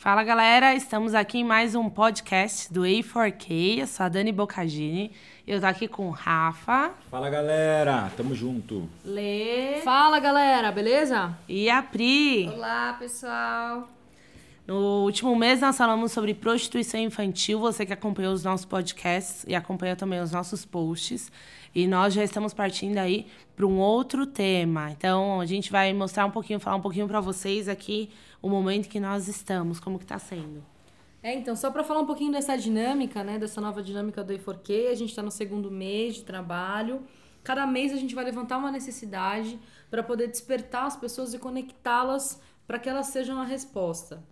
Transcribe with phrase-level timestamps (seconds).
[0.00, 3.80] Fala galera, estamos aqui em mais um podcast do A4K.
[3.80, 5.12] Eu sou a Dani Bocagini.
[5.46, 6.92] Eu tô aqui com o Rafa.
[7.10, 8.88] Fala galera, tamo junto.
[9.04, 9.82] Lê.
[9.84, 11.36] Fala galera, beleza?
[11.46, 12.48] E a Pri.
[12.48, 13.90] Olá pessoal.
[14.66, 17.58] No último mês nós falamos sobre prostituição infantil.
[17.60, 21.30] Você que acompanhou os nossos podcasts e acompanha também os nossos posts.
[21.74, 23.26] E nós já estamos partindo aí
[23.56, 24.90] para um outro tema.
[24.90, 28.10] Então a gente vai mostrar um pouquinho, falar um pouquinho para vocês aqui
[28.40, 30.62] o momento que nós estamos, como que está sendo.
[31.22, 34.90] É, então, só para falar um pouquinho dessa dinâmica, né, dessa nova dinâmica do E4Q,
[34.90, 37.02] a gente está no segundo mês de trabalho.
[37.44, 39.58] Cada mês a gente vai levantar uma necessidade
[39.90, 44.22] para poder despertar as pessoas e conectá-las para que elas sejam a resposta.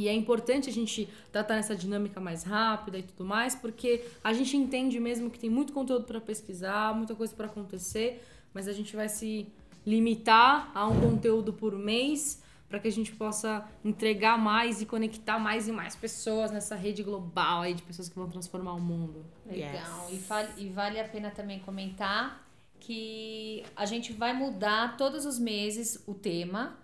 [0.00, 4.32] E é importante a gente tratar essa dinâmica mais rápida e tudo mais, porque a
[4.32, 8.22] gente entende mesmo que tem muito conteúdo para pesquisar, muita coisa para acontecer,
[8.52, 9.46] mas a gente vai se
[9.86, 15.38] limitar a um conteúdo por mês para que a gente possa entregar mais e conectar
[15.38, 19.24] mais e mais pessoas nessa rede global aí de pessoas que vão transformar o mundo.
[19.46, 20.08] Legal.
[20.10, 20.12] Yes.
[20.12, 22.44] E, vale, e vale a pena também comentar
[22.80, 26.76] que a gente vai mudar todos os meses o tema,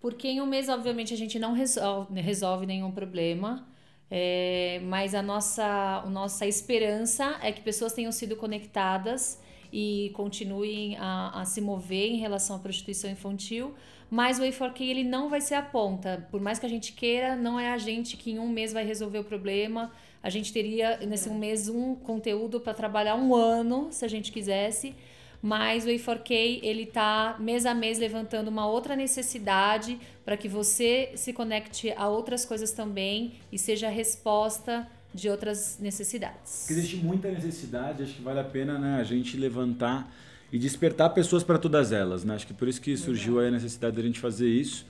[0.00, 3.66] porque em um mês, obviamente, a gente não resolve, resolve nenhum problema.
[4.10, 9.40] É, mas a nossa, a nossa esperança é que pessoas tenham sido conectadas
[9.72, 13.72] e continuem a, a se mover em relação à prostituição infantil,
[14.10, 16.26] mas o A4K ele não vai ser a ponta.
[16.30, 18.84] Por mais que a gente queira, não é a gente que em um mês vai
[18.84, 19.92] resolver o problema.
[20.20, 24.32] A gente teria nesse um mês um conteúdo para trabalhar um ano, se a gente
[24.32, 24.96] quisesse.
[25.42, 31.12] Mas o A4K ele tá mês a mês levantando uma outra necessidade para que você
[31.14, 36.70] se conecte a outras coisas também e seja a resposta de outras necessidades.
[36.70, 40.12] Existe muita necessidade, acho que vale a pena né, a gente levantar
[40.52, 42.24] e despertar pessoas para todas elas.
[42.24, 42.34] Né?
[42.34, 44.86] Acho que por isso que surgiu a necessidade da gente fazer isso.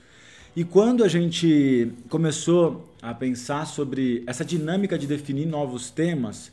[0.55, 6.51] E quando a gente começou a pensar sobre essa dinâmica de definir novos temas,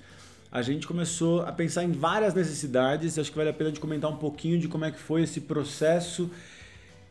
[0.50, 3.18] a gente começou a pensar em várias necessidades.
[3.18, 5.40] Acho que vale a pena de comentar um pouquinho de como é que foi esse
[5.40, 6.30] processo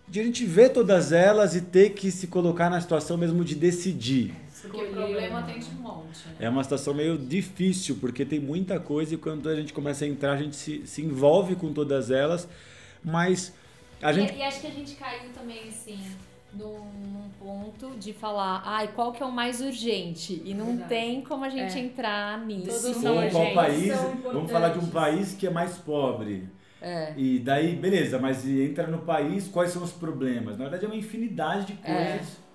[0.07, 3.55] de a gente ver todas elas e ter que se colocar na situação mesmo de
[3.55, 4.33] decidir.
[4.61, 6.27] Porque o problema tem de monte.
[6.27, 6.35] Né?
[6.39, 10.07] É uma situação meio difícil, porque tem muita coisa e quando a gente começa a
[10.07, 12.47] entrar, a gente se, se envolve com todas elas,
[13.03, 13.53] mas
[14.01, 14.33] a gente...
[14.33, 15.99] E, e acho que a gente caiu também, assim,
[16.57, 16.79] num,
[17.13, 20.41] num, ponto de falar, ai, qual que é o mais urgente?
[20.45, 20.89] E não Verdade.
[20.89, 21.81] tem como a gente é.
[21.81, 22.81] entrar nisso.
[22.81, 26.49] Todos são qual país, vamos falar de um país que é mais pobre.
[26.81, 27.13] É.
[27.17, 30.57] E daí, beleza, mas entra no país, quais são os problemas?
[30.57, 31.93] Na verdade, é uma infinidade de é.
[31.93, 32.37] coisas.
[32.43, 32.47] É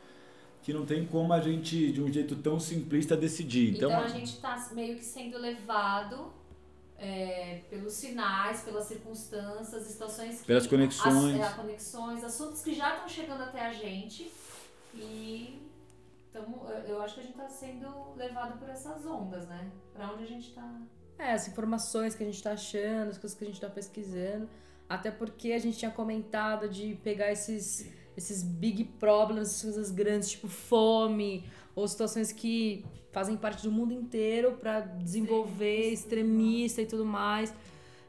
[0.62, 3.74] que não tem como a gente, de um jeito tão simplista, decidir.
[3.74, 6.32] Então, então a gente está meio que sendo levado
[7.02, 12.94] é, pelos sinais, pelas circunstâncias, situações que, pelas conexões, as, é, conexões, assuntos que já
[12.94, 14.30] estão chegando até a gente
[14.94, 15.60] e
[16.32, 19.68] tamo, eu acho que a gente está sendo levado por essas ondas, né?
[19.92, 20.80] Para onde a gente está?
[21.18, 24.48] É, as informações que a gente está achando, as coisas que a gente está pesquisando,
[24.88, 30.30] até porque a gente tinha comentado de pegar esses esses big problems, essas coisas grandes,
[30.30, 31.44] tipo fome,
[31.74, 37.52] ou situações que fazem parte do mundo inteiro para desenvolver sim, extremista e tudo mais.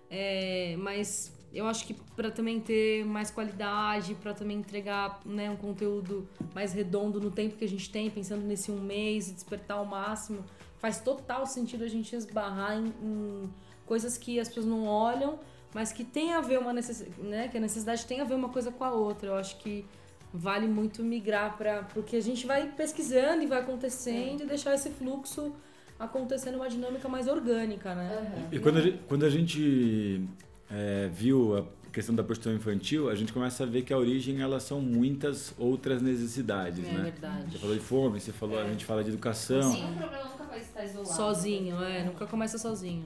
[0.10, 5.56] É, mas eu acho que para também ter mais qualidade, para também entregar né, um
[5.56, 9.78] conteúdo mais redondo no tempo que a gente tem, pensando nesse um mês e despertar
[9.78, 10.44] ao máximo,
[10.80, 13.50] faz total sentido a gente esbarrar em, em
[13.86, 15.40] coisas que as pessoas não olham
[15.74, 17.48] mas que tem a ver uma necessidade, né?
[17.48, 19.30] Que a necessidade tem a ver uma coisa com a outra.
[19.30, 19.86] Eu acho que
[20.34, 24.46] vale muito migrar para porque a gente vai pesquisando e vai acontecendo é.
[24.46, 25.54] e deixar esse fluxo
[26.00, 28.34] acontecendo uma dinâmica mais orgânica, né?
[28.36, 28.48] Uhum.
[28.52, 30.28] E quando a gente, quando a gente
[30.70, 34.42] é, viu a questão da prostituição infantil, a gente começa a ver que a origem
[34.42, 37.04] elas são muitas outras necessidades, é, né?
[37.04, 37.52] verdade.
[37.52, 38.64] Você falou de fome, você falou, é.
[38.64, 39.72] a gente fala de educação.
[39.72, 41.14] Sim, o problema nunca vai estar isolado.
[41.14, 43.06] Sozinho, é, nunca começa sozinho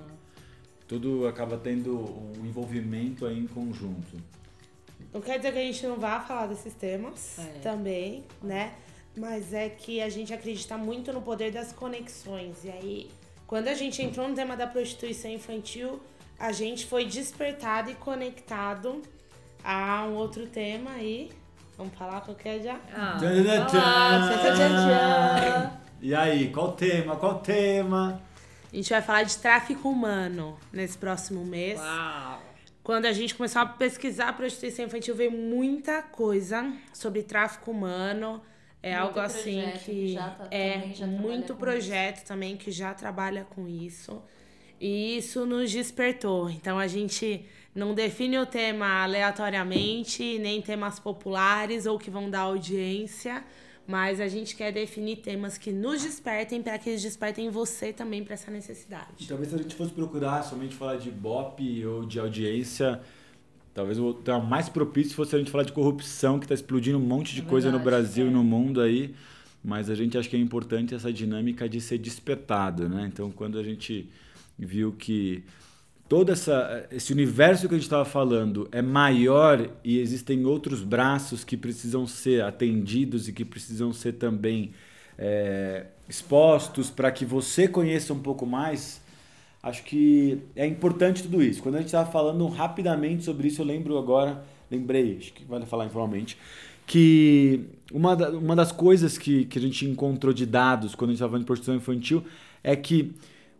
[0.87, 1.99] tudo acaba tendo
[2.39, 4.17] um envolvimento aí em conjunto.
[5.17, 7.59] Não quer dizer que a gente não vá falar desses temas é.
[7.61, 8.73] também, né?
[9.17, 12.63] Mas é que a gente acredita muito no poder das conexões.
[12.63, 13.11] E aí,
[13.47, 15.99] quando a gente entrou no tema da prostituição infantil,
[16.37, 19.01] a gente foi despertado e conectado
[19.63, 21.31] a um outro tema aí.
[21.75, 22.79] Vamos falar qualquer já?
[22.93, 23.17] Ah,
[25.99, 27.15] e aí, qual tema?
[27.15, 28.21] Qual tema?
[28.71, 31.79] A gente vai falar de tráfico humano nesse próximo mês.
[31.79, 32.46] Uau!
[32.87, 38.41] Quando a gente começou a pesquisar prostituição infantil, veio muita coisa sobre tráfico humano.
[38.81, 44.23] É muito algo assim que, tá, é muito projeto também que já trabalha com isso.
[44.79, 46.49] E isso nos despertou.
[46.49, 47.43] Então a gente
[47.75, 53.43] não define o tema aleatoriamente, nem temas populares ou que vão dar audiência,
[53.87, 58.23] Mas a gente quer definir temas que nos despertem para que eles despertem você também
[58.23, 59.07] para essa necessidade.
[59.21, 62.99] E talvez se a gente fosse procurar somente falar de BOP ou de audiência,
[63.73, 67.01] talvez o tema mais propício fosse a gente falar de corrupção, que está explodindo um
[67.01, 68.31] monte de é coisa verdade, no Brasil e é.
[68.31, 69.15] no mundo aí.
[69.63, 73.09] Mas a gente acha que é importante essa dinâmica de ser despertado, né?
[73.11, 74.09] Então, quando a gente
[74.57, 75.43] viu que
[76.07, 81.43] todo essa, esse universo que a gente estava falando é maior e existem outros braços
[81.43, 84.71] que precisam ser atendidos e que precisam ser também
[85.17, 89.01] é, expostos para que você conheça um pouco mais,
[89.61, 91.61] acho que é importante tudo isso.
[91.61, 95.65] Quando a gente estava falando rapidamente sobre isso, eu lembro agora, lembrei, acho que vale
[95.65, 96.37] falar informalmente,
[96.85, 101.11] que uma, da, uma das coisas que, que a gente encontrou de dados quando a
[101.11, 102.23] gente estava falando de prostituição infantil
[102.63, 103.13] é que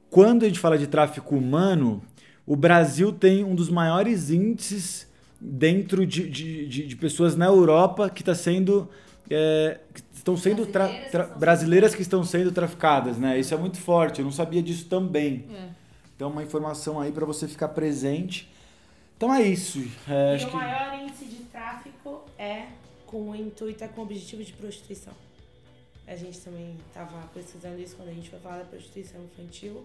[0.09, 2.01] quando a gente fala de tráfico humano,
[2.47, 5.05] o Brasil tem um dos maiores índices
[5.39, 8.89] dentro de, de, de, de pessoas na Europa que está sendo
[9.29, 13.37] é, que estão sendo brasileiras, tra, tra, brasileiras que estão sendo traficadas, né?
[13.37, 14.19] Isso é muito forte.
[14.19, 15.45] Eu não sabia disso também.
[15.53, 15.69] É.
[16.15, 18.49] Então, uma informação aí para você ficar presente.
[19.17, 19.79] Então é isso.
[20.07, 22.67] É, e o maior índice de tráfico é
[23.05, 25.13] com o intuito, é com o objetivo de prostituição.
[26.07, 29.83] A gente também estava pesquisando isso quando a gente foi falar da prostituição infantil.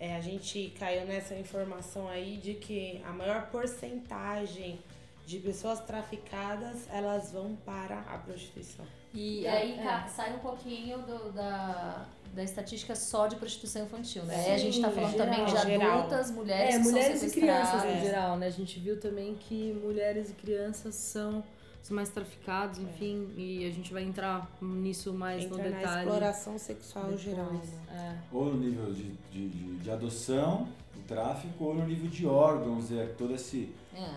[0.00, 4.78] É, a gente caiu nessa informação aí de que a maior porcentagem
[5.26, 8.86] de pessoas traficadas elas vão para a prostituição.
[9.12, 10.08] E, aí é.
[10.08, 14.44] sai um pouquinho do, da, da estatística só de prostituição infantil, né?
[14.44, 17.32] Sim, a gente está falando geral, também de adultas, mulheres é, que mulheres são e
[17.32, 18.46] crianças em geral, né?
[18.46, 21.42] A gente viu também que mulheres e crianças são
[21.82, 23.40] os mais traficados, enfim, é.
[23.40, 25.84] e a gente vai entrar nisso mais Entra no detalhe.
[25.84, 27.52] na exploração sexual depois, geral.
[27.52, 27.60] Né?
[27.90, 28.14] É.
[28.32, 32.92] Ou no nível de, de, de, de adoção, o tráfico, ou no nível de órgãos,
[32.92, 33.72] é todo esse...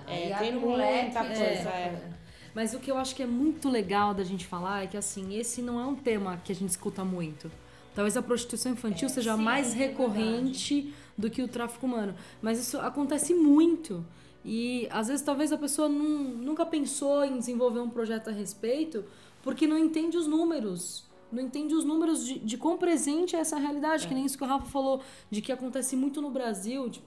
[0.08, 2.00] É, é tem muita coisa, é.
[2.06, 2.12] é.
[2.54, 5.36] Mas o que eu acho que é muito legal da gente falar é que, assim,
[5.38, 7.50] esse não é um tema que a gente escuta muito.
[7.96, 12.14] Talvez a prostituição infantil é, seja sim, mais recorrente do que o tráfico humano.
[12.42, 14.06] Mas isso acontece muito.
[14.44, 19.06] E às vezes talvez a pessoa nunca pensou em desenvolver um projeto a respeito
[19.44, 21.04] porque não entende os números.
[21.32, 24.08] Não entende os números de, de quão presente é essa realidade, é.
[24.08, 26.90] que nem isso que o Rafa falou, de que acontece muito no Brasil.
[26.90, 27.06] Tipo,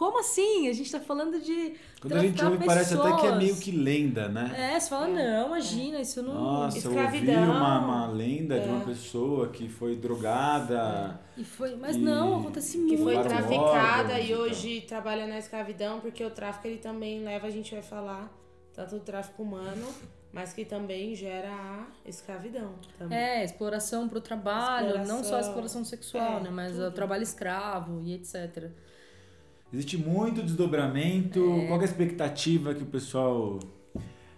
[0.00, 0.66] como assim?
[0.66, 1.74] A gente tá falando de.
[2.00, 2.74] Quando a gente ouve, pessoas.
[2.74, 4.50] parece até que é meio que lenda, né?
[4.56, 5.12] É, você fala, é.
[5.12, 6.00] não, imagina, é.
[6.00, 6.32] isso não.
[6.32, 7.34] Nossa, Escravidão.
[7.34, 8.60] eu ouvi uma, uma lenda é.
[8.60, 8.86] de uma é.
[8.86, 11.20] pessoa que foi drogada.
[11.36, 11.98] E foi, mas e...
[11.98, 12.96] não, acontece muito.
[12.96, 17.50] Que foi traficada e hoje trabalha na escravidão, porque o tráfico ele também leva, a
[17.50, 18.34] gente vai falar,
[18.72, 19.86] tanto o tráfico humano
[20.32, 22.74] mas que também gera a escravidão.
[22.96, 23.18] Também.
[23.18, 26.86] É, exploração para o trabalho, exploração, não só a exploração sexual, é, né, mas tudo.
[26.86, 28.70] o trabalho escravo e etc.
[29.72, 31.38] Existe muito desdobramento.
[31.62, 31.66] É.
[31.66, 33.60] Qual é a expectativa que o pessoal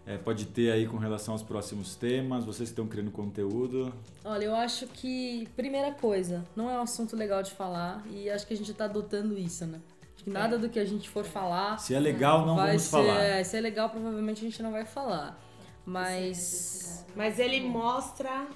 [0.06, 2.44] é, pode ter aí com relação aos próximos temas?
[2.44, 3.92] Vocês estão criando conteúdo?
[4.24, 8.46] Olha, eu acho que, primeira coisa, não é um assunto legal de falar e acho
[8.46, 9.80] que a gente está adotando isso, né?
[10.14, 10.58] Acho que nada é.
[10.58, 11.78] do que a gente for falar.
[11.78, 13.22] Se é legal, não vamos ser, falar.
[13.22, 15.40] É, se é legal, provavelmente a gente não vai falar.
[15.84, 17.04] Mas.
[17.16, 18.46] Mas ele mostra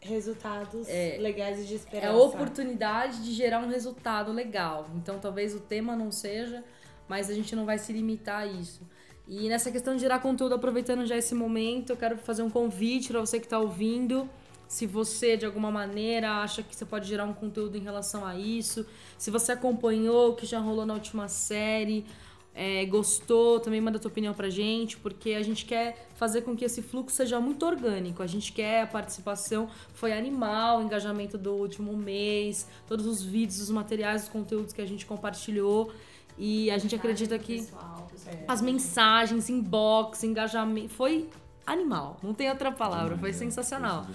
[0.00, 2.06] resultados é, legais e de esperança.
[2.06, 4.88] É a oportunidade de gerar um resultado legal.
[4.96, 6.64] Então talvez o tema não seja,
[7.08, 8.80] mas a gente não vai se limitar a isso.
[9.28, 13.08] E nessa questão de gerar conteúdo, aproveitando já esse momento, eu quero fazer um convite
[13.08, 14.28] para você que está ouvindo.
[14.66, 18.36] Se você, de alguma maneira, acha que você pode gerar um conteúdo em relação a
[18.36, 18.86] isso,
[19.18, 22.06] se você acompanhou o que já rolou na última série,
[22.54, 26.64] é, gostou, também manda tua opinião pra gente, porque a gente quer fazer com que
[26.64, 28.22] esse fluxo seja muito orgânico.
[28.22, 33.60] A gente quer a participação, foi animal o engajamento do último mês, todos os vídeos,
[33.60, 35.92] os materiais, os conteúdos que a gente compartilhou.
[36.36, 38.10] E a gente acredita que pessoal,
[38.48, 41.28] as mensagens, inbox, engajamento, foi
[41.66, 42.18] animal.
[42.22, 44.06] Não tem outra palavra, foi sensacional.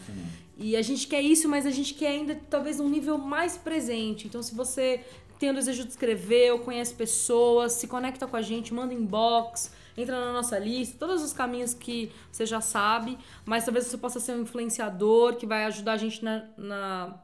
[0.58, 4.28] E a gente quer isso, mas a gente quer ainda talvez um nível mais presente.
[4.28, 5.04] Então, se você
[5.46, 9.72] tem o desejo de escrever, ou conhece pessoas, se conecta com a gente, manda inbox,
[9.96, 14.20] entra na nossa lista, todos os caminhos que você já sabe, mas talvez você possa
[14.20, 17.20] ser um influenciador que vai ajudar a gente na, na,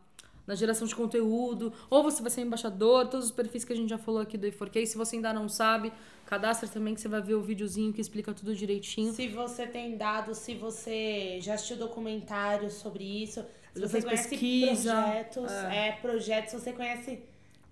[0.45, 3.75] na geração de conteúdo, ou você vai ser um embaixador, todos os perfis que a
[3.75, 5.91] gente já falou aqui do E4K, se você ainda não sabe,
[6.27, 9.11] cadastra também que você vai ver o videozinho que explica tudo direitinho.
[9.13, 14.93] Se você tem dados, se você já assistiu documentários sobre isso, se você conhece pesquisa,
[14.93, 15.87] projetos, é.
[15.87, 17.30] é, projetos, você conhece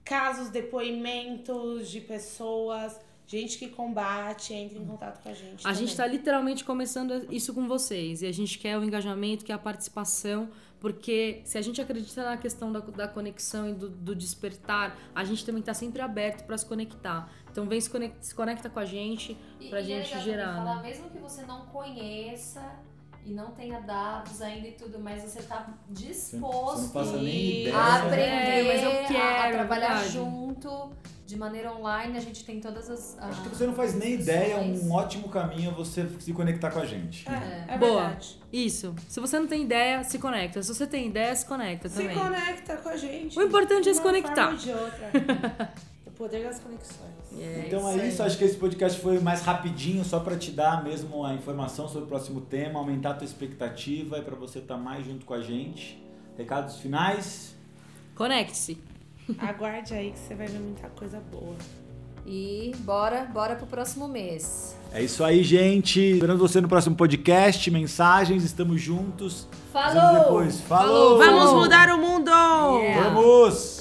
[0.10, 5.60] casos, depoimentos de pessoas, gente que combate, entre em contato com a gente.
[5.60, 5.76] A também.
[5.76, 9.60] gente está literalmente começando isso com vocês e a gente quer o engajamento, quer a
[9.60, 10.50] participação,
[10.80, 15.24] porque se a gente acredita na questão da, da conexão e do, do despertar, a
[15.24, 17.32] gente também está sempre aberto para se conectar.
[17.52, 19.38] Então vem se conecta, se conecta com a gente,
[19.70, 20.56] para a gente é gerar.
[20.56, 20.90] Falar, né?
[20.90, 22.80] Mesmo que você não conheça
[23.30, 27.62] e não tenha dados ainda e tudo, mas você tá disposto Você não passa nem
[27.62, 27.76] ideia.
[27.78, 30.10] a aprender, É, mas eu a- a, quero, trabalhar verdade.
[30.14, 30.90] junto
[31.28, 32.18] de maneira online.
[32.18, 33.16] A gente tem todas as.
[33.20, 34.82] Acho que as você não faz nem ideia, opções.
[34.84, 37.24] um ótimo caminho é você se conectar com a gente.
[37.30, 38.02] É, é Boa.
[38.02, 38.40] verdade.
[38.52, 38.96] Isso.
[39.08, 40.64] Se você não tem ideia, se conecta.
[40.64, 42.18] Se você tem ideia, se conecta Se também.
[42.18, 43.38] conecta com a gente.
[43.38, 44.34] O importante é se conectar.
[44.36, 45.74] forma ou de outra.
[46.30, 47.10] poder das conexões.
[47.38, 50.84] É, Então é isso, acho que esse podcast foi mais rapidinho, só para te dar
[50.84, 54.78] mesmo a informação sobre o próximo tema, aumentar a tua expectativa e para você estar
[54.78, 56.02] mais junto com a gente.
[56.38, 57.56] Recados finais?
[58.16, 58.78] Conecte-se.
[59.38, 61.56] Aguarde aí que você vai ver muita coisa boa.
[62.26, 64.76] E bora, bora pro próximo mês.
[64.92, 66.00] É isso aí, gente.
[66.00, 69.48] Esperando você no próximo podcast, mensagens, estamos juntos.
[69.72, 70.24] Falou!
[70.24, 70.62] Depois.
[70.62, 71.18] Falou!
[71.18, 72.30] Vamos mudar o mundo!
[72.30, 73.10] Yeah.
[73.10, 73.79] Vamos!